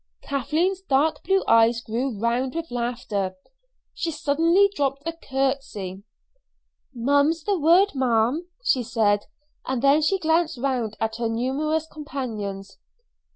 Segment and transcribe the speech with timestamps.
[0.23, 3.35] Kathleen's dark blue eyes grew round with laughter.
[3.93, 6.01] She suddenly dropped a curtsy.
[6.91, 9.27] "Mum's the word, ma'am," she said,
[9.63, 12.79] and then she glanced round at her numerous companions.